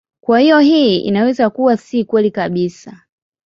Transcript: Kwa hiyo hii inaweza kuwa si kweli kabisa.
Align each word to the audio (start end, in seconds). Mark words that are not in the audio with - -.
Kwa 0.23 0.39
hiyo 0.39 0.59
hii 0.59 0.97
inaweza 0.99 1.49
kuwa 1.49 1.77
si 1.77 2.03
kweli 2.03 2.31
kabisa. 2.31 3.01